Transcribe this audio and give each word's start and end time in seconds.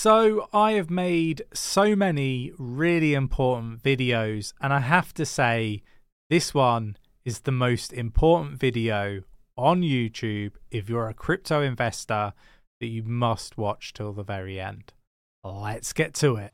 So, 0.00 0.48
I 0.52 0.74
have 0.74 0.90
made 0.90 1.42
so 1.52 1.96
many 1.96 2.52
really 2.56 3.14
important 3.14 3.82
videos, 3.82 4.52
and 4.60 4.72
I 4.72 4.78
have 4.78 5.12
to 5.14 5.26
say, 5.26 5.82
this 6.30 6.54
one 6.54 6.96
is 7.24 7.40
the 7.40 7.50
most 7.50 7.92
important 7.92 8.60
video 8.60 9.22
on 9.56 9.82
YouTube 9.82 10.52
if 10.70 10.88
you're 10.88 11.08
a 11.08 11.14
crypto 11.14 11.62
investor 11.62 12.32
that 12.78 12.86
you 12.86 13.02
must 13.02 13.58
watch 13.58 13.92
till 13.92 14.12
the 14.12 14.22
very 14.22 14.60
end. 14.60 14.92
Let's 15.42 15.92
get 15.92 16.14
to 16.14 16.36
it. 16.36 16.52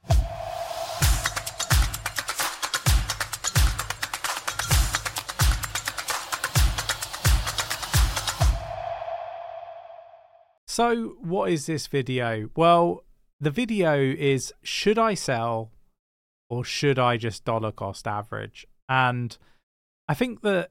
So, 10.66 11.16
what 11.20 11.50
is 11.50 11.66
this 11.66 11.86
video? 11.88 12.48
Well, 12.56 13.04
the 13.44 13.50
video 13.50 14.00
is 14.00 14.52
should 14.62 14.98
I 14.98 15.14
sell 15.14 15.70
or 16.48 16.64
should 16.64 16.98
I 16.98 17.16
just 17.16 17.44
dollar 17.44 17.72
cost 17.72 18.06
average? 18.06 18.66
And 18.88 19.36
I 20.08 20.14
think 20.14 20.42
that 20.42 20.70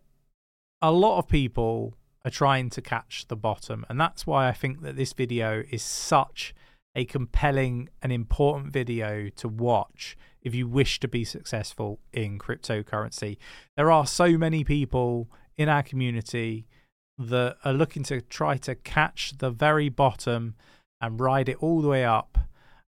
a 0.82 0.92
lot 0.92 1.20
of 1.20 1.28
people 1.28 1.96
are 2.26 2.32
trying 2.32 2.70
to 2.72 2.82
catch 2.82 3.28
the 3.28 3.36
bottom. 3.36 3.86
And 3.90 4.00
that's 4.00 4.26
why 4.26 4.48
I 4.48 4.54
think 4.54 4.82
that 4.82 4.96
this 4.96 5.14
video 5.14 5.64
is 5.70 5.82
such 5.82 6.54
a 6.96 7.06
compelling 7.06 7.90
and 8.02 8.12
important 8.12 8.72
video 8.72 9.30
to 9.30 9.48
watch 9.48 10.16
if 10.42 10.54
you 10.54 10.68
wish 10.68 11.00
to 11.00 11.08
be 11.08 11.24
successful 11.24 12.00
in 12.12 12.38
cryptocurrency. 12.38 13.38
There 13.76 13.92
are 13.92 14.06
so 14.06 14.38
many 14.38 14.64
people 14.64 15.30
in 15.58 15.70
our 15.70 15.84
community 15.84 16.68
that 17.18 17.58
are 17.64 17.74
looking 17.74 18.04
to 18.04 18.22
try 18.22 18.58
to 18.58 18.76
catch 18.76 19.38
the 19.38 19.52
very 19.52 19.90
bottom 19.90 20.56
and 21.00 21.20
ride 21.20 21.50
it 21.50 21.58
all 21.58 21.82
the 21.82 21.88
way 21.88 22.04
up 22.06 22.38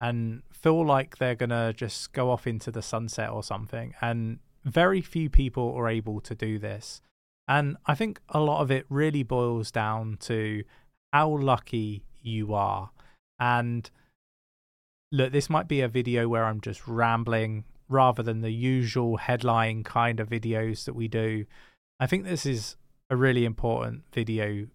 and 0.03 0.43
feel 0.51 0.85
like 0.85 1.17
they're 1.17 1.33
going 1.33 1.49
to 1.49 1.71
just 1.73 2.11
go 2.11 2.29
off 2.29 2.45
into 2.45 2.71
the 2.71 2.81
sunset 2.81 3.29
or 3.29 3.41
something. 3.41 3.93
And 4.01 4.39
very 4.65 4.99
few 4.99 5.29
people 5.29 5.73
are 5.75 5.87
able 5.87 6.19
to 6.19 6.35
do 6.35 6.59
this. 6.59 7.01
And 7.47 7.77
I 7.85 7.95
think 7.95 8.19
a 8.27 8.41
lot 8.41 8.59
of 8.61 8.69
it 8.69 8.85
really 8.89 9.23
boils 9.23 9.71
down 9.71 10.17
to 10.23 10.65
how 11.13 11.29
lucky 11.29 12.03
you 12.21 12.53
are. 12.53 12.91
And 13.39 13.89
look, 15.09 15.31
this 15.31 15.49
might 15.49 15.69
be 15.69 15.79
a 15.79 15.87
video 15.87 16.27
where 16.27 16.43
I'm 16.43 16.59
just 16.59 16.85
rambling 16.85 17.63
rather 17.87 18.21
than 18.21 18.41
the 18.41 18.51
usual 18.51 19.15
headline 19.15 19.85
kind 19.85 20.19
of 20.19 20.29
videos 20.29 20.83
that 20.83 20.95
we 20.95 21.07
do. 21.07 21.45
I 22.01 22.07
think 22.07 22.25
this 22.25 22.45
is 22.45 22.75
a 23.09 23.15
really 23.15 23.45
important 23.45 24.03
video 24.11 24.67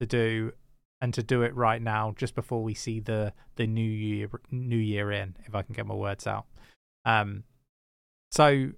to 0.00 0.06
do 0.06 0.52
and 1.00 1.14
to 1.14 1.22
do 1.22 1.42
it 1.42 1.54
right 1.54 1.80
now 1.80 2.14
just 2.16 2.34
before 2.34 2.62
we 2.62 2.74
see 2.74 3.00
the 3.00 3.32
the 3.56 3.66
new 3.66 3.82
year 3.82 4.28
new 4.50 4.76
year 4.76 5.10
in 5.10 5.36
if 5.46 5.54
i 5.54 5.62
can 5.62 5.74
get 5.74 5.86
my 5.86 5.94
words 5.94 6.26
out. 6.26 6.46
Um 7.04 7.44
so 8.30 8.70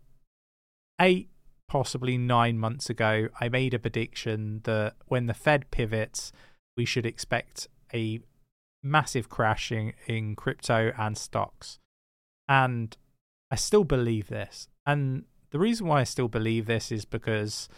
8 1.01 1.29
possibly 1.69 2.19
9 2.19 2.59
months 2.59 2.91
ago 2.91 3.29
i 3.41 3.48
made 3.48 3.75
a 3.75 3.79
prediction 3.79 4.61
that 4.64 4.95
when 5.06 5.27
the 5.27 5.34
fed 5.34 5.70
pivots 5.70 6.33
we 6.77 6.84
should 6.84 7.06
expect 7.06 7.69
a 7.95 8.20
massive 8.83 9.29
crashing 9.29 9.95
in 10.07 10.34
crypto 10.34 10.92
and 10.98 11.17
stocks. 11.17 11.79
And 12.48 12.97
i 13.51 13.57
still 13.57 13.84
believe 13.84 14.29
this. 14.29 14.69
And 14.86 15.25
the 15.51 15.59
reason 15.59 15.86
why 15.86 16.01
i 16.01 16.05
still 16.05 16.29
believe 16.29 16.67
this 16.67 16.91
is 16.91 17.05
because 17.05 17.69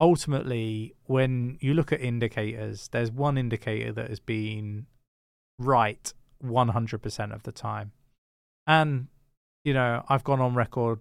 ultimately, 0.00 0.94
when 1.06 1.58
you 1.60 1.74
look 1.74 1.92
at 1.92 2.00
indicators, 2.00 2.88
there's 2.92 3.10
one 3.10 3.36
indicator 3.36 3.92
that 3.92 4.08
has 4.08 4.20
been 4.20 4.86
right 5.58 6.12
100% 6.44 7.34
of 7.34 7.42
the 7.42 7.52
time. 7.52 7.92
And, 8.66 9.08
you 9.64 9.74
know, 9.74 10.04
I've 10.08 10.24
gone 10.24 10.40
on 10.40 10.54
record 10.54 11.00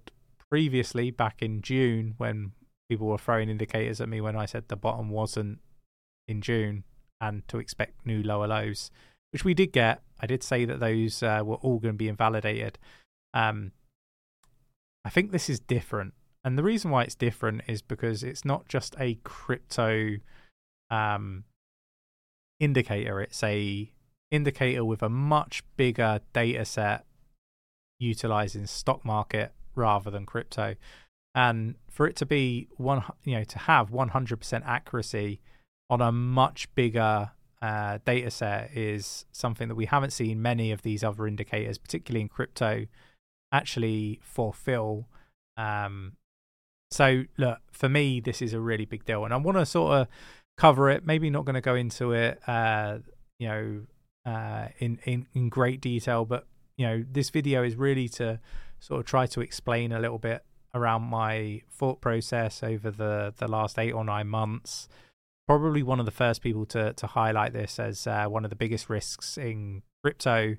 previously 0.50 1.12
back 1.12 1.42
in 1.42 1.62
June 1.62 2.16
when 2.18 2.54
people 2.90 3.08
were 3.08 3.18
throwing 3.18 3.50
indicators 3.50 4.00
at 4.00 4.10
me 4.10 4.22
when 4.22 4.36
I 4.36 4.46
said 4.46 4.66
the 4.68 4.76
bottom 4.76 5.10
wasn't 5.10 5.60
in 6.28 6.42
June 6.42 6.84
and 7.20 7.48
to 7.48 7.60
expect 7.60 8.06
new 8.06 8.24
lower 8.24 8.48
lows, 8.48 8.90
which 9.32 9.44
we 9.44 9.54
did 9.54 9.72
get. 9.74 10.02
I 10.20 10.26
did 10.26 10.44
say 10.44 10.66
that 10.66 10.80
those 10.80 11.22
uh, 11.22 11.42
were 11.44 11.56
all 11.56 11.80
going 11.80 11.94
to 11.94 11.98
be 11.98 12.08
invalidated. 12.08 12.80
Um, 13.34 13.72
I 15.04 15.10
think 15.10 15.32
this 15.32 15.50
is 15.50 15.60
different. 15.60 16.14
And 16.44 16.58
the 16.58 16.64
reason 16.64 16.92
why 16.92 17.04
it's 17.04 17.16
different 17.16 17.62
is 17.68 17.82
because 17.82 18.24
it's 18.24 18.46
not 18.46 18.68
just 18.68 18.96
a 19.00 19.16
crypto 19.24 20.18
um, 20.90 21.44
indicator, 22.60 23.20
it's 23.22 23.44
a 23.44 23.92
indicator 24.32 24.84
with 24.84 25.02
a 25.02 25.10
much 25.10 25.64
bigger 25.76 26.20
data 26.34 26.66
set 26.66 27.06
utilizing 28.00 28.66
stock 28.66 29.04
market 29.04 29.54
rather 29.76 30.10
than 30.10 30.26
crypto. 30.26 30.76
And 31.36 31.76
for 31.90 32.08
it 32.08 32.16
to 32.18 32.26
be 32.26 32.68
one, 32.78 33.04
you 33.24 33.36
know, 33.36 33.44
to 33.44 33.60
have 33.60 33.92
100% 33.92 34.66
accuracy 34.66 35.40
on 35.90 36.02
a 36.02 36.12
much 36.12 36.74
bigger 36.76 37.32
uh, 37.62 38.00
data 38.06 38.30
set 38.30 38.72
is 38.76 39.26
something 39.32 39.68
that 39.68 39.76
we 39.76 39.86
haven't 39.86 40.12
seen 40.12 40.42
many 40.42 40.72
of 40.72 40.82
these 40.82 41.04
other 41.04 41.28
indicators, 41.28 41.78
particularly 41.78 42.22
in 42.22 42.30
crypto, 42.30 42.86
actually 43.52 44.20
fulfill. 44.22 45.08
Um, 45.58 46.14
so 46.92 47.24
look, 47.38 47.60
for 47.72 47.90
me, 47.90 48.20
this 48.20 48.42
is 48.42 48.54
a 48.54 48.60
really 48.60 48.86
big 48.86 49.06
deal, 49.06 49.26
and 49.26 49.34
I 49.34 49.38
want 49.38 49.58
to 49.58 49.66
sort 49.66 49.94
of 49.94 50.08
cover 50.58 50.90
it. 50.90 51.06
Maybe 51.06 51.30
not 51.30 51.46
going 51.46 51.56
to 51.56 51.62
go 51.62 51.76
into 51.76 52.12
it, 52.14 52.40
uh, 52.48 53.00
you 53.40 53.48
know, 53.48 53.82
uh, 54.26 54.68
in 54.80 55.00
in 55.06 55.28
in 55.34 55.50
great 55.50 55.82
detail, 55.82 56.26
but 56.26 56.46
you 56.78 56.86
know, 56.86 57.04
this 57.12 57.30
video 57.30 57.64
is 57.64 57.76
really 57.76 58.08
to 58.10 58.40
sort 58.80 59.00
of 59.00 59.06
try 59.06 59.26
to 59.26 59.42
explain 59.42 59.92
a 59.92 60.00
little 60.00 60.20
bit 60.20 60.44
around 60.74 61.02
my 61.02 61.62
thought 61.72 62.02
process 62.02 62.64
over 62.64 62.92
the 62.92 63.34
the 63.38 63.48
last 63.48 63.78
eight 63.80 63.92
or 63.92 64.04
nine 64.04 64.28
months. 64.28 64.88
Probably 65.48 65.82
one 65.82 66.00
of 66.00 66.06
the 66.06 66.12
first 66.12 66.42
people 66.42 66.66
to 66.68 66.94
to 66.94 67.08
highlight 67.08 67.54
this 67.54 67.80
as 67.80 68.08
uh, 68.08 68.26
one 68.26 68.44
of 68.44 68.50
the 68.50 68.56
biggest 68.56 68.90
risks 68.90 69.38
in 69.38 69.82
crypto, 70.04 70.58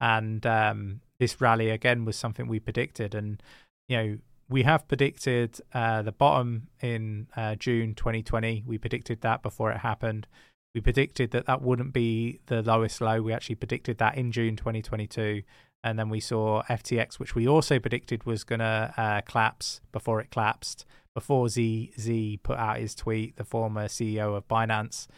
and 0.00 0.44
um, 0.46 1.00
this 1.18 1.40
rally 1.40 1.70
again 1.70 2.04
was 2.04 2.16
something 2.16 2.48
we 2.48 2.60
predicted, 2.60 3.14
and 3.14 3.42
you 3.88 3.96
know 3.96 4.18
we 4.52 4.62
have 4.64 4.86
predicted 4.86 5.58
uh, 5.72 6.02
the 6.02 6.12
bottom 6.12 6.68
in 6.80 7.26
uh, 7.34 7.54
June 7.54 7.94
2020. 7.94 8.64
We 8.66 8.76
predicted 8.76 9.22
that 9.22 9.42
before 9.42 9.72
it 9.72 9.78
happened. 9.78 10.26
We 10.74 10.82
predicted 10.82 11.30
that 11.30 11.46
that 11.46 11.62
wouldn't 11.62 11.94
be 11.94 12.40
the 12.46 12.62
lowest 12.62 13.00
low. 13.00 13.22
We 13.22 13.32
actually 13.32 13.54
predicted 13.56 13.96
that 13.98 14.16
in 14.16 14.30
June 14.30 14.56
2022. 14.56 15.42
And 15.82 15.98
then 15.98 16.10
we 16.10 16.20
saw 16.20 16.62
FTX, 16.64 17.18
which 17.18 17.34
we 17.34 17.48
also 17.48 17.78
predicted 17.78 18.24
was 18.24 18.44
going 18.44 18.60
to 18.60 18.92
uh, 18.96 19.22
collapse 19.22 19.80
before 19.90 20.20
it 20.20 20.30
collapsed, 20.30 20.84
before 21.14 21.46
CZ 21.46 22.42
put 22.42 22.58
out 22.58 22.78
his 22.78 22.94
tweet, 22.94 23.36
the 23.36 23.44
former 23.44 23.86
CEO 23.86 24.36
of 24.36 24.46
Binance. 24.48 25.08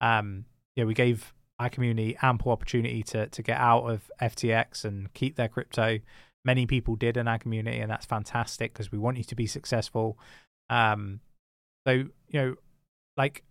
Um, 0.00 0.44
yeah, 0.76 0.84
we 0.84 0.94
gave 0.94 1.32
our 1.58 1.70
community 1.70 2.16
ample 2.22 2.52
opportunity 2.52 3.02
to 3.04 3.26
to 3.28 3.42
get 3.42 3.58
out 3.58 3.84
of 3.84 4.10
FTX 4.20 4.84
and 4.84 5.12
keep 5.12 5.36
their 5.36 5.48
crypto 5.48 5.98
many 6.44 6.66
people 6.66 6.96
did 6.96 7.16
in 7.16 7.28
our 7.28 7.38
community, 7.38 7.78
and 7.78 7.90
that's 7.90 8.06
fantastic 8.06 8.72
because 8.72 8.90
we 8.90 8.98
want 8.98 9.16
you 9.16 9.24
to 9.24 9.34
be 9.34 9.46
successful. 9.46 10.18
Um, 10.70 11.20
so 11.86 11.92
you 11.92 12.10
know, 12.32 12.54
like 13.16 13.44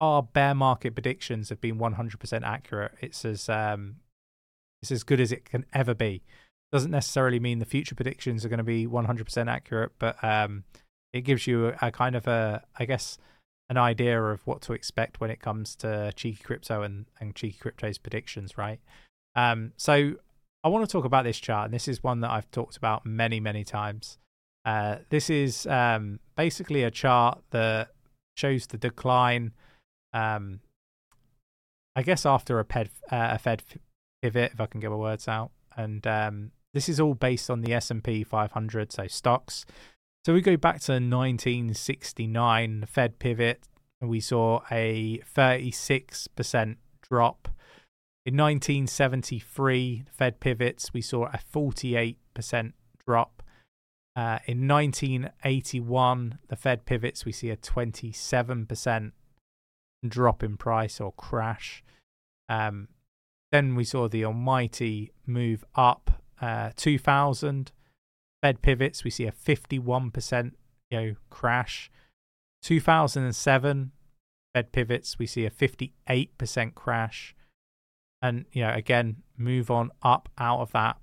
our 0.00 0.22
bear 0.22 0.54
market 0.54 0.94
predictions 0.94 1.50
have 1.50 1.60
been 1.60 1.78
100% 1.78 2.42
accurate. 2.42 2.92
It's 3.00 3.24
as 3.24 3.48
um, 3.48 3.96
it's 4.82 4.90
as 4.90 5.02
good 5.02 5.20
as 5.20 5.32
it 5.32 5.44
can 5.44 5.66
ever 5.72 5.94
be. 5.94 6.22
Doesn't 6.72 6.90
necessarily 6.90 7.40
mean 7.40 7.58
the 7.58 7.64
future 7.64 7.94
predictions 7.94 8.44
are 8.44 8.48
going 8.48 8.58
to 8.58 8.64
be 8.64 8.86
100% 8.86 9.50
accurate, 9.50 9.92
but 9.98 10.22
um, 10.22 10.64
it 11.12 11.22
gives 11.22 11.46
you 11.46 11.68
a, 11.68 11.76
a 11.82 11.90
kind 11.90 12.14
of 12.14 12.26
a, 12.26 12.62
I 12.78 12.84
guess, 12.84 13.18
an 13.68 13.76
idea 13.76 14.22
of 14.22 14.46
what 14.46 14.60
to 14.62 14.72
expect 14.72 15.20
when 15.20 15.30
it 15.30 15.40
comes 15.40 15.76
to 15.76 16.12
cheeky 16.16 16.42
crypto 16.42 16.82
and 16.82 17.06
and 17.20 17.34
cheeky 17.34 17.58
crypto's 17.58 17.98
predictions, 17.98 18.56
right? 18.56 18.80
Um, 19.36 19.72
so 19.76 20.14
I 20.62 20.68
want 20.68 20.86
to 20.86 20.92
talk 20.92 21.04
about 21.04 21.24
this 21.24 21.38
chart, 21.38 21.66
and 21.66 21.74
this 21.74 21.88
is 21.88 22.02
one 22.02 22.20
that 22.20 22.30
I've 22.30 22.50
talked 22.50 22.76
about 22.76 23.06
many, 23.06 23.40
many 23.40 23.64
times. 23.64 24.18
Uh, 24.64 24.96
this 25.08 25.30
is 25.30 25.66
um, 25.66 26.20
basically 26.36 26.82
a 26.82 26.90
chart 26.90 27.40
that 27.50 27.88
shows 28.36 28.66
the 28.66 28.76
decline. 28.76 29.52
Um, 30.12 30.60
I 31.96 32.02
guess 32.02 32.26
after 32.26 32.58
a, 32.58 32.64
ped, 32.64 32.90
uh, 33.10 33.30
a 33.32 33.38
Fed 33.38 33.62
pivot, 34.22 34.52
if 34.52 34.60
I 34.60 34.66
can 34.66 34.80
get 34.80 34.90
my 34.90 34.96
words 34.96 35.28
out, 35.28 35.50
and 35.76 36.06
um, 36.06 36.52
this 36.74 36.88
is 36.88 37.00
all 37.00 37.14
based 37.14 37.48
on 37.48 37.62
the 37.62 37.72
S 37.72 37.90
and 37.90 38.04
P 38.04 38.22
500, 38.22 38.92
so 38.92 39.06
stocks. 39.06 39.64
So 40.26 40.34
we 40.34 40.42
go 40.42 40.58
back 40.58 40.80
to 40.82 40.92
1969, 40.92 42.80
the 42.80 42.86
Fed 42.86 43.18
pivot, 43.18 43.62
and 44.00 44.10
we 44.10 44.20
saw 44.20 44.60
a 44.70 45.22
36% 45.34 46.76
drop 47.02 47.48
in 48.26 48.36
1973, 48.36 50.04
the 50.06 50.12
Fed 50.12 50.40
pivots, 50.40 50.92
we 50.92 51.00
saw 51.00 51.26
a 51.26 51.40
48% 51.52 52.72
drop. 53.06 53.42
Uh, 54.16 54.38
in 54.46 54.68
1981, 54.68 56.38
the 56.48 56.56
Fed 56.56 56.84
pivots, 56.84 57.24
we 57.24 57.32
see 57.32 57.50
a 57.50 57.56
27% 57.56 59.12
drop 60.06 60.42
in 60.42 60.56
price 60.56 61.00
or 61.00 61.12
crash. 61.12 61.82
Um, 62.48 62.88
then 63.52 63.74
we 63.74 63.84
saw 63.84 64.08
the 64.08 64.24
almighty 64.24 65.12
move 65.26 65.64
up 65.74 66.22
uh, 66.40 66.70
2000 66.76 67.72
Fed 68.42 68.62
pivots. 68.62 69.04
We 69.04 69.10
see 69.10 69.26
a 69.26 69.32
51% 69.32 70.52
you 70.90 71.00
know 71.00 71.14
crash. 71.30 71.90
2007 72.62 73.92
Fed 74.54 74.72
pivots. 74.72 75.18
We 75.18 75.26
see 75.26 75.44
a 75.46 75.50
58% 75.50 76.74
crash, 76.74 77.34
and 78.22 78.44
you 78.52 78.62
know 78.62 78.72
again 78.72 79.16
move 79.36 79.70
on 79.70 79.90
up 80.02 80.28
out 80.38 80.60
of 80.60 80.72
that. 80.72 80.96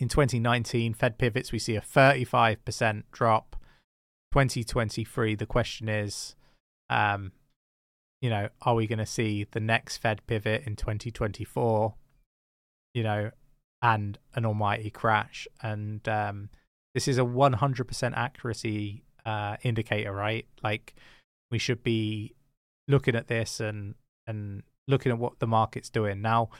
In 0.00 0.08
2019, 0.08 0.94
Fed 0.94 1.18
pivots. 1.18 1.52
We 1.52 1.58
see 1.58 1.76
a 1.76 1.80
35% 1.80 3.04
drop. 3.12 3.56
2023. 4.32 5.36
The 5.36 5.46
question 5.46 5.88
is, 5.88 6.34
um, 6.90 7.30
you 8.20 8.28
know, 8.28 8.48
are 8.62 8.74
we 8.74 8.88
going 8.88 8.98
to 8.98 9.06
see 9.06 9.46
the 9.52 9.60
next 9.60 9.98
Fed 9.98 10.26
pivot 10.26 10.64
in 10.66 10.74
2024? 10.74 11.94
You 12.94 13.02
know, 13.04 13.30
and 13.82 14.18
an 14.34 14.46
almighty 14.46 14.90
crash. 14.90 15.46
And 15.62 16.06
um, 16.08 16.48
this 16.94 17.06
is 17.06 17.18
a 17.18 17.22
100% 17.22 18.12
accuracy 18.16 19.04
uh, 19.26 19.56
indicator, 19.62 20.12
right? 20.12 20.46
Like 20.62 20.94
we 21.50 21.58
should 21.58 21.84
be 21.84 22.34
looking 22.88 23.14
at 23.14 23.28
this 23.28 23.60
and 23.60 23.94
and 24.26 24.62
looking 24.86 25.12
at 25.12 25.18
what 25.18 25.38
the 25.38 25.46
market's 25.46 25.90
doing. 25.90 26.20
Now, 26.20 26.50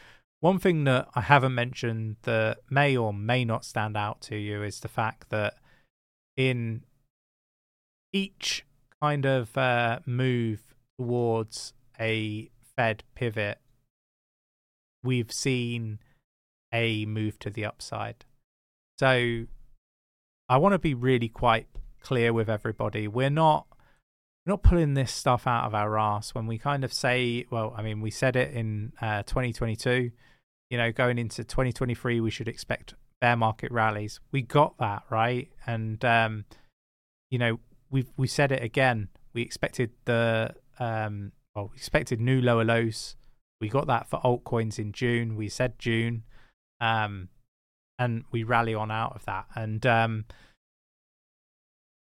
one 0.41 0.59
thing 0.59 0.85
that 0.85 1.09
I 1.15 1.23
haven't 1.23 1.55
mentioned 1.55 2.17
that 2.23 2.59
may 2.71 2.97
or 2.97 3.13
may 3.13 3.45
not 3.45 3.65
stand 3.65 3.97
out 3.97 4.21
to 4.23 4.37
you 4.37 4.63
is 4.63 4.81
the 4.81 4.89
fact 4.89 5.31
that 5.31 5.55
in 6.37 6.83
each 8.13 8.65
kind 9.01 9.25
of 9.25 9.57
uh, 9.57 10.01
move 10.07 10.75
towards 10.99 11.73
a 11.99 12.51
Fed 12.77 13.05
pivot, 13.15 13.59
we've 15.03 15.33
seen 15.33 15.99
a 16.73 17.07
move 17.07 17.39
to 17.39 17.51
the 17.51 17.65
upside. 17.65 18.25
So 18.99 19.47
I 20.49 20.57
want 20.59 20.73
to 20.73 20.79
be 20.79 20.95
really 20.95 21.29
quite 21.29 21.69
clear 22.01 22.33
with 22.33 22.51
everybody. 22.51 23.09
We're 23.09 23.31
not 23.31 23.67
we're 24.45 24.53
not 24.53 24.63
pulling 24.63 24.95
this 24.95 25.13
stuff 25.13 25.47
out 25.47 25.65
of 25.65 25.75
our 25.75 25.99
ass 25.99 26.35
when 26.35 26.47
we 26.47 26.59
kind 26.59 26.85
of 26.85 26.93
say, 26.93 27.47
well, 27.51 27.75
I 27.77 27.83
mean, 27.83 28.01
we 28.01 28.11
said 28.11 28.37
it 28.37 28.53
in 28.53 28.93
uh, 29.01 29.23
2022. 29.23 30.11
You 30.71 30.79
know, 30.79 30.93
going 30.93 31.19
into 31.19 31.45
2023, 31.45 32.21
we 32.21 32.31
should 32.31 32.49
expect 32.49 32.95
bear 33.21 33.37
market 33.37 33.73
rallies. 33.73 34.21
We 34.33 34.43
got 34.43 34.77
that 34.79 35.05
right, 35.11 35.49
and 35.67 36.05
um, 36.05 36.45
you 37.31 37.39
know, 37.39 37.61
we've 37.91 38.11
we 38.17 38.27
said 38.27 38.53
it 38.53 38.63
again. 38.63 39.09
We 39.33 39.43
expected 39.43 39.91
the 40.05 40.55
um, 40.79 41.33
well, 41.55 41.71
we 41.73 41.77
expected 41.77 42.21
new 42.21 42.41
lower 42.41 42.65
lows. 42.65 43.17
We 43.61 43.69
got 43.69 43.87
that 43.87 44.09
for 44.09 44.21
altcoins 44.21 44.79
in 44.79 44.93
June. 44.93 45.37
We 45.37 45.49
said 45.49 45.79
June, 45.79 46.25
um, 46.81 47.29
and 47.99 48.25
we 48.31 48.43
rally 48.43 48.75
on 48.75 48.91
out 48.91 49.15
of 49.15 49.25
that. 49.27 49.47
And 49.55 49.87
um, 49.87 50.25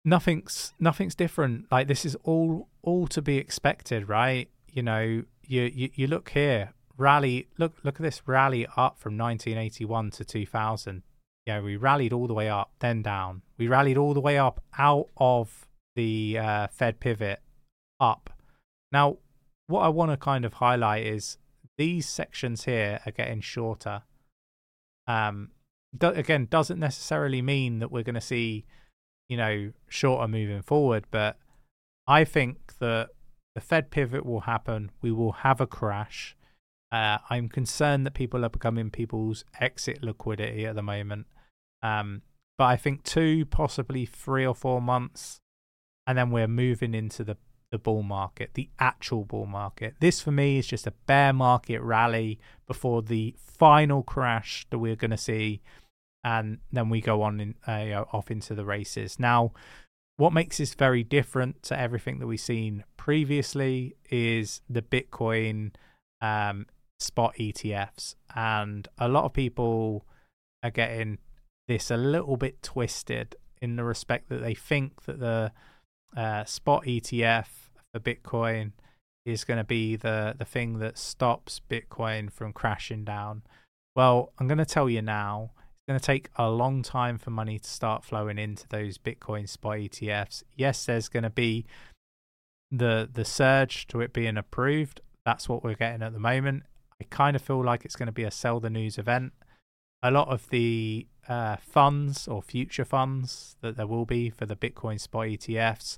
nothing's 0.06 0.74
nothing's 0.80 1.16
different. 1.16 1.66
Like 1.72 1.88
this 1.88 2.06
is 2.06 2.16
all 2.24 2.70
all 2.82 3.08
to 3.08 3.22
be 3.22 3.38
expected, 3.38 4.08
right? 4.08 4.50
You 4.72 4.84
know, 4.84 5.24
you 5.44 5.72
you, 5.74 5.90
you 5.94 6.08
look 6.08 6.30
here, 6.30 6.74
rally. 6.98 7.50
Look 7.58 7.74
look 7.84 7.96
at 7.96 8.02
this 8.02 8.22
rally 8.26 8.66
up 8.78 8.98
from 8.98 9.18
1981 9.18 10.12
to 10.12 10.24
2000. 10.26 11.04
Yeah, 11.46 11.60
we 11.60 11.76
rallied 11.76 12.14
all 12.14 12.28
the 12.28 12.34
way 12.34 12.50
up, 12.50 12.72
then 12.80 13.02
down. 13.02 13.42
We 13.58 13.68
rallied 13.68 13.98
all 13.98 14.14
the 14.14 14.22
way 14.22 14.38
up 14.38 14.64
out 14.80 15.10
of 15.18 15.68
the 15.96 16.40
uh, 16.40 16.68
Fed 16.68 17.00
pivot 17.00 17.42
up 18.00 18.32
now, 18.96 19.18
what 19.68 19.82
I 19.82 19.90
want 19.90 20.12
to 20.12 20.18
kind 20.18 20.46
of 20.46 20.54
highlight 20.54 21.06
is 21.06 21.38
these 21.78 22.08
sections 22.08 22.64
here 22.64 23.02
are 23.06 23.12
getting 23.12 23.42
shorter. 23.42 24.04
Um, 25.06 25.52
do, 25.98 26.12
again, 26.12 26.48
doesn't 26.50 26.80
necessarily 26.80 27.42
mean 27.42 27.80
that 27.80 27.92
we're 27.92 28.04
going 28.04 28.16
to 28.16 28.22
see, 28.22 28.64
you 29.30 29.38
know, 29.38 29.72
shorter 29.88 30.28
moving 30.28 30.62
forward, 30.62 31.06
but 31.12 31.38
I 32.08 32.24
think 32.24 32.78
that 32.80 33.10
the 33.56 33.62
Fed 33.62 33.90
pivot 33.90 34.26
will 34.26 34.42
happen. 34.42 34.92
We 35.02 35.12
will 35.12 35.32
have 35.32 35.62
a 35.62 35.68
crash. 35.68 36.36
Uh, 36.92 37.18
I'm 37.30 37.50
concerned 37.50 38.06
that 38.06 38.14
people 38.14 38.46
are 38.46 38.50
becoming 38.50 38.90
people's 38.90 39.44
exit 39.60 40.04
liquidity 40.04 40.66
at 40.66 40.76
the 40.76 40.84
moment. 40.84 41.26
Um, 41.82 42.22
but 42.58 42.66
I 42.66 42.78
think 42.78 43.04
two, 43.04 43.46
possibly 43.46 44.06
three 44.06 44.46
or 44.46 44.56
four 44.56 44.82
months, 44.82 45.40
and 46.08 46.18
then 46.18 46.32
we're 46.32 46.48
moving 46.48 46.94
into 46.94 47.24
the 47.24 47.38
the 47.72 47.80
bull 47.80 48.04
market, 48.04 48.52
the 48.54 48.70
actual 48.80 49.26
bull 49.26 49.46
market. 49.46 49.96
This 50.00 50.22
for 50.22 50.32
me 50.32 50.60
is 50.60 50.68
just 50.68 50.88
a 50.88 50.94
bear 51.08 51.34
market 51.34 51.82
rally 51.82 52.40
before 52.68 53.02
the 53.02 53.36
final 53.38 54.04
crash 54.04 54.66
that 54.70 54.78
we're 54.80 54.96
going 54.96 55.12
to 55.12 55.18
see, 55.18 55.62
and 56.26 56.58
then 56.72 56.90
we 56.90 57.02
go 57.02 57.22
on 57.22 57.40
in, 57.40 57.56
uh, 57.68 58.04
off 58.12 58.32
into 58.32 58.56
the 58.56 58.66
races. 58.66 59.20
Now, 59.20 59.54
what 60.18 60.34
makes 60.34 60.58
this 60.58 60.74
very 60.74 61.04
different 61.04 61.62
to 61.64 61.80
everything 61.80 62.18
that 62.18 62.26
we've 62.26 62.40
seen 62.40 62.84
previously 62.98 63.96
is 64.10 64.62
the 64.68 64.82
Bitcoin 64.82 65.72
um, 66.22 66.66
spot 67.00 67.36
ETFs, 67.40 68.16
and 68.36 68.88
a 68.98 69.08
lot 69.08 69.26
of 69.26 69.34
people 69.34 70.08
are 70.64 70.72
getting 70.72 71.20
this 71.68 71.92
a 71.92 71.98
little 71.98 72.38
bit 72.38 72.64
twisted 72.64 73.36
in 73.62 73.76
the 73.76 73.84
respect 73.84 74.30
that 74.30 74.42
they 74.42 74.56
think 74.56 75.04
that 75.06 75.20
the 75.20 75.52
uh, 76.18 76.44
spot 76.46 76.86
ETF 76.86 77.48
for 77.94 78.00
Bitcoin 78.00 78.72
is 79.26 79.44
going 79.44 79.58
to 79.58 79.64
be 79.64 79.96
the 79.96 80.34
the 80.38 80.46
thing 80.46 80.80
that 80.80 80.98
stops 80.98 81.62
Bitcoin 81.70 82.32
from 82.32 82.52
crashing 82.52 83.04
down. 83.04 83.44
Well, 83.96 84.34
I'm 84.40 84.48
going 84.48 84.58
to 84.58 84.66
tell 84.66 84.90
you 84.90 85.04
now, 85.04 85.52
going 85.88 86.00
to 86.00 86.06
take 86.06 86.30
a 86.36 86.50
long 86.50 86.82
time 86.82 87.18
for 87.18 87.30
money 87.30 87.60
to 87.60 87.70
start 87.70 88.04
flowing 88.04 88.38
into 88.38 88.68
those 88.68 88.98
Bitcoin 88.98 89.48
spot 89.48 89.78
ETFs. 89.78 90.44
Yes, 90.56 90.86
there's 90.86 91.10
going 91.10 91.24
to 91.24 91.30
be 91.30 91.66
the 92.72 93.08
the 93.12 93.26
surge 93.26 93.88
to 93.88 94.02
it 94.02 94.14
being 94.14 94.38
approved. 94.38 95.02
That's 95.26 95.48
what 95.48 95.64
we're 95.64 95.76
getting 95.76 96.02
at 96.02 96.14
the 96.14 96.20
moment. 96.20 96.64
I 97.00 97.06
kind 97.10 97.36
of 97.36 97.42
feel 97.42 97.64
like 97.64 97.86
it's 97.86 97.96
going 97.96 98.08
to 98.08 98.14
be 98.14 98.24
a 98.24 98.32
sell 98.32 98.60
the 98.60 98.70
news 98.70 98.98
event. 98.98 99.34
A 100.02 100.12
lot 100.12 100.28
of 100.30 100.50
the 100.50 101.08
uh, 101.28 101.58
funds 101.58 102.28
or 102.28 102.42
future 102.42 102.86
funds 102.86 103.56
that 103.62 103.78
there 103.78 103.88
will 103.88 104.06
be 104.06 104.30
for 104.30 104.46
the 104.46 104.56
Bitcoin 104.56 105.00
spot 105.00 105.28
ETFs 105.28 105.98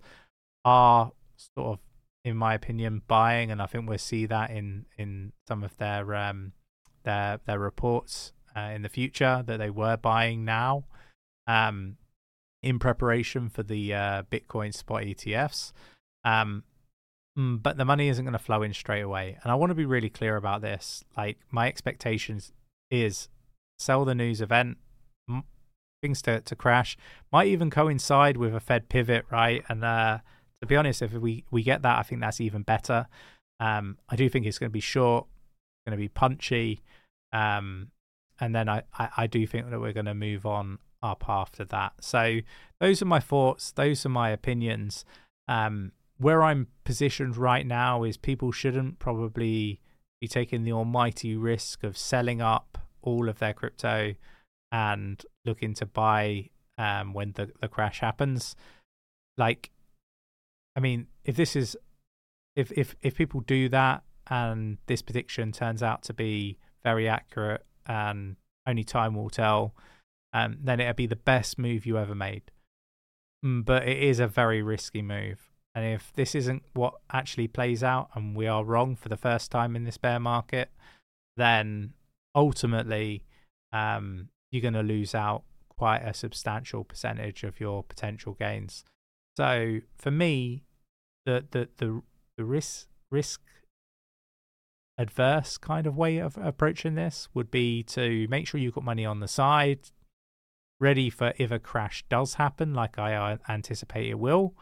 are 0.65 1.11
sort 1.55 1.67
of 1.67 1.79
in 2.27 2.35
my 2.35 2.53
opinion, 2.53 3.01
buying, 3.07 3.51
and 3.51 3.61
I 3.61 3.67
think 3.67 3.87
we'll 3.87 3.97
see 3.97 4.25
that 4.25 4.49
in 4.49 4.85
in 4.97 5.31
some 5.47 5.63
of 5.63 5.77
their 5.77 6.13
um, 6.13 6.51
their 7.03 7.39
their 7.45 7.59
reports 7.59 8.33
uh, 8.57 8.71
in 8.71 8.81
the 8.81 8.89
future 8.89 9.43
that 9.45 9.57
they 9.57 9.69
were 9.69 9.97
buying 9.97 10.43
now, 10.43 10.85
um, 11.45 11.97
in 12.63 12.79
preparation 12.79 13.49
for 13.49 13.63
the 13.63 13.93
uh, 13.93 14.23
Bitcoin 14.31 14.73
spot 14.73 15.03
ETFs. 15.03 15.71
Um, 16.23 16.63
mm, 17.37 17.61
but 17.61 17.77
the 17.77 17.85
money 17.85 18.09
isn't 18.09 18.25
going 18.25 18.33
to 18.33 18.39
flow 18.39 18.63
in 18.63 18.73
straight 18.73 19.01
away, 19.01 19.37
and 19.43 19.51
I 19.51 19.55
want 19.55 19.69
to 19.69 19.75
be 19.75 19.85
really 19.85 20.09
clear 20.09 20.35
about 20.35 20.61
this. 20.61 21.03
Like 21.15 21.37
my 21.51 21.67
expectations 21.67 22.51
is 22.89 23.29
sell 23.77 24.05
the 24.05 24.15
news 24.15 24.41
event. 24.41 24.77
things 26.01 26.21
to, 26.21 26.41
to 26.41 26.55
crash 26.55 26.97
might 27.31 27.47
even 27.47 27.69
coincide 27.69 28.37
with 28.37 28.55
a 28.55 28.59
Fed 28.59 28.89
pivot, 28.89 29.25
right? 29.31 29.63
And 29.67 29.83
uh, 29.83 30.19
to 30.61 30.67
be 30.67 30.75
honest, 30.75 31.01
if 31.01 31.13
we, 31.13 31.43
we 31.51 31.63
get 31.63 31.81
that, 31.83 31.99
I 31.99 32.03
think 32.03 32.21
that's 32.21 32.41
even 32.41 32.63
better. 32.63 33.07
Um, 33.59 33.97
I 34.09 34.15
do 34.15 34.29
think 34.29 34.45
it's 34.45 34.59
going 34.59 34.69
to 34.69 34.73
be 34.73 34.79
short, 34.79 35.25
going 35.87 35.97
to 35.97 36.01
be 36.01 36.07
punchy, 36.07 36.81
um, 37.33 37.89
and 38.39 38.55
then 38.55 38.69
I, 38.69 38.83
I, 38.97 39.09
I 39.17 39.27
do 39.27 39.45
think 39.47 39.69
that 39.69 39.79
we're 39.79 39.93
going 39.93 40.05
to 40.05 40.13
move 40.13 40.45
on 40.45 40.79
up 41.01 41.25
after 41.27 41.65
that. 41.65 41.93
So 42.01 42.39
those 42.79 43.01
are 43.01 43.05
my 43.05 43.19
thoughts. 43.19 43.71
Those 43.71 44.05
are 44.05 44.09
my 44.09 44.29
opinions. 44.29 45.05
Um, 45.47 45.91
where 46.17 46.43
I'm 46.43 46.67
positioned 46.83 47.37
right 47.37 47.65
now 47.65 48.03
is 48.03 48.17
people 48.17 48.51
shouldn't 48.51 48.99
probably 48.99 49.79
be 50.19 50.27
taking 50.27 50.63
the 50.63 50.71
almighty 50.71 51.35
risk 51.35 51.83
of 51.83 51.97
selling 51.97 52.41
up 52.41 52.77
all 53.01 53.29
of 53.29 53.39
their 53.39 53.53
crypto 53.53 54.15
and 54.71 55.23
looking 55.45 55.73
to 55.75 55.85
buy 55.85 56.49
um, 56.77 57.13
when 57.13 57.33
the, 57.33 57.51
the 57.61 57.67
crash 57.67 57.99
happens. 57.99 58.55
Like 59.37 59.71
I 60.77 60.79
mean, 60.79 61.07
if 61.25 61.35
this 61.35 61.55
is 61.55 61.75
if 62.55 62.71
if 62.71 62.95
if 63.01 63.15
people 63.15 63.41
do 63.41 63.67
that 63.69 64.03
and 64.29 64.77
this 64.85 65.01
prediction 65.01 65.51
turns 65.51 65.81
out 65.81 66.03
to 66.03 66.13
be 66.13 66.57
very 66.83 67.09
accurate 67.09 67.65
and 67.87 68.35
only 68.67 68.83
time 68.83 69.15
will 69.15 69.29
tell, 69.29 69.73
um, 70.33 70.57
then 70.61 70.79
it'll 70.79 70.93
be 70.93 71.07
the 71.07 71.15
best 71.15 71.57
move 71.57 71.85
you 71.85 71.97
ever 71.97 72.15
made. 72.15 72.43
Mm, 73.43 73.65
but 73.65 73.87
it 73.87 73.97
is 73.97 74.19
a 74.19 74.27
very 74.27 74.61
risky 74.61 75.01
move. 75.01 75.51
And 75.73 75.85
if 75.85 76.11
this 76.15 76.33
isn't 76.33 76.63
what 76.73 76.95
actually 77.11 77.47
plays 77.47 77.83
out 77.83 78.09
and 78.15 78.35
we 78.35 78.47
are 78.47 78.65
wrong 78.65 78.95
for 78.95 79.09
the 79.09 79.17
first 79.17 79.51
time 79.51 79.75
in 79.75 79.83
this 79.83 79.97
bear 79.97 80.19
market, 80.19 80.71
then 81.35 81.93
ultimately 82.33 83.23
um, 83.71 84.29
you're 84.51 84.61
going 84.61 84.73
to 84.73 84.81
lose 84.81 85.13
out 85.13 85.43
quite 85.77 85.99
a 85.99 86.13
substantial 86.13 86.83
percentage 86.83 87.43
of 87.43 87.59
your 87.59 87.83
potential 87.83 88.33
gains. 88.33 88.83
So 89.37 89.81
for 89.95 90.09
me, 90.09 90.63
the 91.25 91.45
the 91.51 91.69
the, 91.77 92.01
the 92.37 92.43
risk 92.43 92.87
risk 93.11 93.41
adverse 94.97 95.57
kind 95.57 95.85
of 95.85 95.95
way 95.95 96.17
of 96.17 96.37
approaching 96.37 96.95
this 96.95 97.29
would 97.33 97.51
be 97.51 97.83
to 97.83 98.27
make 98.29 98.47
sure 98.47 98.59
you've 98.59 98.73
got 98.73 98.83
money 98.83 99.05
on 99.05 99.19
the 99.19 99.27
side, 99.27 99.91
ready 100.79 101.09
for 101.09 101.33
if 101.37 101.51
a 101.51 101.59
crash 101.59 102.03
does 102.09 102.35
happen, 102.35 102.73
like 102.73 102.97
I 102.97 103.37
anticipate 103.47 104.09
it 104.09 104.19
will, 104.19 104.55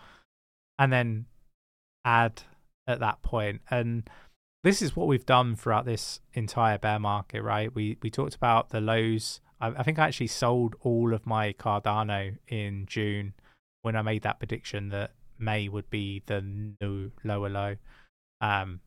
and 0.78 0.92
then 0.92 1.26
add 2.04 2.44
at 2.88 3.00
that 3.00 3.22
point. 3.22 3.62
And 3.70 4.10
this 4.64 4.82
is 4.82 4.96
what 4.96 5.08
we've 5.08 5.26
done 5.26 5.56
throughout 5.56 5.86
this 5.86 6.20
entire 6.34 6.78
bear 6.78 7.00
market, 7.00 7.42
right? 7.42 7.74
We 7.74 7.98
we 8.02 8.10
talked 8.10 8.36
about 8.36 8.70
the 8.70 8.82
lows. 8.82 9.40
I, 9.62 9.68
I 9.68 9.84
think 9.84 10.00
I 10.00 10.08
actually 10.08 10.28
sold 10.28 10.76
all 10.82 11.14
of 11.14 11.26
my 11.26 11.54
Cardano 11.54 12.38
in 12.48 12.86
June 12.88 13.34
when 13.84 13.96
I 13.96 14.02
made 14.02 14.24
that 14.24 14.40
prediction 14.40 14.90
that 14.90 15.12
May 15.38 15.70
would 15.70 15.90
be 15.90 16.24
the 16.26 16.42
new 16.42 17.12
lower 17.24 17.50
low. 17.50 17.76
Um, 18.42 18.82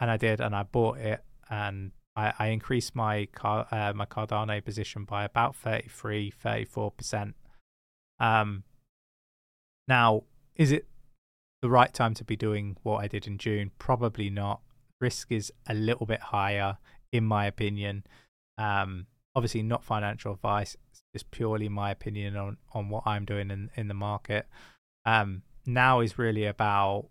and 0.00 0.10
I 0.10 0.16
did, 0.16 0.40
and 0.40 0.56
I 0.56 0.62
bought 0.64 0.98
it, 0.98 1.22
and 1.48 1.92
I, 2.16 2.32
I 2.38 2.46
increased 2.48 2.96
my 2.96 3.26
car, 3.34 3.66
uh, 3.70 3.92
my 3.94 4.06
Cardano 4.06 4.64
position 4.64 5.04
by 5.04 5.24
about 5.24 5.54
33, 5.54 6.30
34 6.30 6.90
percent. 6.90 7.34
Um, 8.18 8.64
now, 9.86 10.24
is 10.56 10.72
it 10.72 10.86
the 11.62 11.70
right 11.70 11.92
time 11.92 12.14
to 12.14 12.24
be 12.24 12.36
doing 12.36 12.76
what 12.82 12.98
I 12.98 13.08
did 13.08 13.26
in 13.26 13.38
June? 13.38 13.70
Probably 13.78 14.30
not. 14.30 14.60
Risk 15.00 15.30
is 15.30 15.52
a 15.68 15.74
little 15.74 16.06
bit 16.06 16.20
higher, 16.20 16.78
in 17.12 17.24
my 17.24 17.46
opinion. 17.46 18.04
Um, 18.58 19.06
obviously, 19.34 19.62
not 19.62 19.84
financial 19.84 20.34
advice. 20.34 20.76
It's 20.90 21.02
just 21.12 21.30
purely 21.30 21.68
my 21.68 21.90
opinion 21.90 22.36
on 22.36 22.56
on 22.72 22.88
what 22.88 23.04
I'm 23.06 23.24
doing 23.24 23.50
in 23.50 23.70
in 23.76 23.88
the 23.88 23.94
market. 23.94 24.46
Um, 25.04 25.42
now 25.66 26.00
is 26.00 26.18
really 26.18 26.44
about 26.44 27.06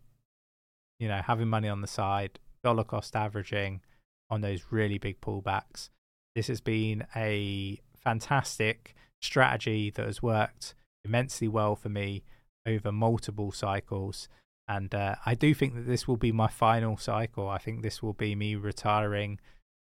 you 1.00 1.08
know 1.08 1.22
having 1.26 1.48
money 1.48 1.68
on 1.68 1.82
the 1.82 1.88
side, 1.88 2.40
dollar 2.64 2.84
cost 2.84 3.16
averaging 3.16 3.82
on 4.30 4.42
those 4.42 4.66
really 4.70 4.98
big 4.98 5.20
pullbacks. 5.22 5.90
This 6.36 6.48
has 6.48 6.62
been 6.62 7.06
a 7.16 7.80
fantastic 7.96 8.96
strategy 9.22 9.90
that 9.92 10.06
has 10.06 10.22
worked 10.22 10.76
immensely 11.04 11.48
well 11.48 11.76
for 11.76 11.90
me 11.90 12.24
over 12.66 12.92
multiple 12.92 13.52
cycles. 13.52 14.30
And 14.68 14.94
uh, 14.94 15.16
I 15.26 15.34
do 15.34 15.54
think 15.54 15.74
that 15.76 15.88
this 15.88 16.08
will 16.08 16.18
be 16.18 16.32
my 16.32 16.48
final 16.48 16.98
cycle. 16.98 17.50
I 17.50 17.58
think 17.58 17.82
this 17.82 18.04
will 18.04 18.14
be 18.14 18.36
me 18.36 18.56
retiring. 18.56 19.40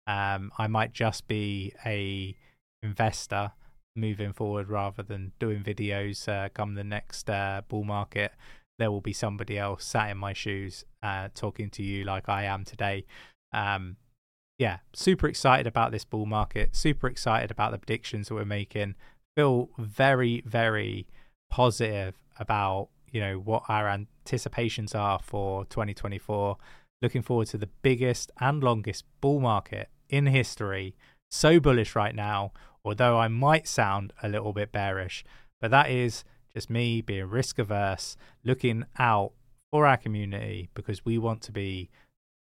Um, 0.07 0.53
I 0.57 0.69
might 0.69 0.93
just 0.93 1.27
be 1.27 1.73
a 1.85 2.37
investor 2.83 3.53
moving 3.97 4.33
forward 4.33 4.69
rather 4.69 5.03
than 5.03 5.33
doing 5.41 5.65
videos 5.65 6.29
uh, 6.29 6.49
come 6.51 6.75
the 6.75 6.85
next 6.85 7.29
uh, 7.29 7.63
bull 7.69 7.83
market 7.83 8.33
there 8.79 8.91
will 8.91 9.01
be 9.01 9.13
somebody 9.13 9.59
else 9.59 9.85
sat 9.85 10.11
in 10.11 10.19
my 10.19 10.33
shoes 10.33 10.85
uh, 11.03 11.29
talking 11.35 11.71
to 11.71 11.83
you 11.83 12.05
like 12.05 12.29
i 12.29 12.45
am 12.45 12.65
today. 12.65 13.05
Um, 13.53 13.97
yeah 14.59 14.79
super 14.95 15.29
excited 15.29 15.67
about 15.67 15.93
this 15.93 16.05
bull 16.05 16.27
market 16.27 16.75
super 16.75 17.07
excited 17.09 17.51
about 17.51 17.73
the 17.73 17.79
predictions 17.79 18.29
that 18.29 18.35
we're 18.35 18.45
making. 18.45 18.95
Feel 19.37 19.71
very 19.79 20.43
very 20.47 21.07
positive 21.51 22.15
about 22.39 22.89
you 23.11 23.21
know 23.21 23.39
what 23.39 23.63
our 23.69 23.89
anticipations 23.89 24.95
are 24.95 25.19
for 25.23 25.65
2024 25.67 26.57
looking 27.03 27.23
forward 27.23 27.47
to 27.49 27.59
the 27.59 27.69
biggest 27.83 28.33
and 28.41 28.63
longest 28.63 29.05
bull 29.21 29.41
market 29.41 29.89
in 30.09 30.27
history. 30.27 30.95
So 31.31 31.61
bullish 31.61 31.95
right 31.95 32.15
now 32.15 32.53
although 32.87 33.19
I 33.19 33.27
might 33.27 33.67
sound 33.67 34.13
a 34.23 34.29
little 34.29 34.53
bit 34.53 34.71
bearish, 34.71 35.25
but 35.61 35.73
that 35.73 35.91
is 35.91 36.23
just 36.57 36.71
me 36.71 37.03
being 37.03 37.29
risk 37.29 37.59
averse, 37.59 38.17
looking 38.43 38.87
out 38.99 39.33
for 39.71 39.87
our 39.87 39.99
community 39.99 40.71
because 40.73 41.05
we 41.05 41.19
want 41.19 41.43
to 41.43 41.53
be 41.53 41.91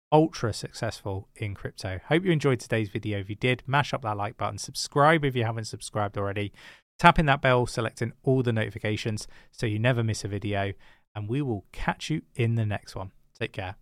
ultra 0.10 0.54
successful 0.54 1.28
in 1.36 1.54
crypto. 1.54 2.00
Hope 2.08 2.24
you 2.24 2.32
enjoyed 2.32 2.62
today's 2.62 2.88
video. 2.88 3.20
If 3.20 3.30
you 3.30 3.36
did, 3.36 3.62
mash 3.68 3.94
up 3.94 4.04
that 4.04 4.16
like 4.16 4.38
button, 4.38 4.58
subscribe 4.58 5.26
if 5.26 5.36
you 5.36 5.44
haven't 5.44 5.66
subscribed 5.66 6.18
already, 6.18 6.54
tapping 6.98 7.26
that 7.26 7.42
bell, 7.42 7.66
selecting 7.66 8.14
all 8.24 8.42
the 8.42 8.54
notifications 8.54 9.28
so 9.52 9.66
you 9.66 9.80
never 9.80 10.02
miss 10.02 10.24
a 10.24 10.30
video, 10.30 10.72
and 11.14 11.28
we 11.28 11.42
will 11.42 11.66
catch 11.74 12.10
you 12.10 12.22
in 12.36 12.56
the 12.56 12.66
next 12.66 12.96
one. 12.96 13.12
Take 13.38 13.52
care. 13.52 13.76